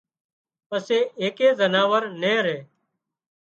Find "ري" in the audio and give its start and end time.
2.45-2.57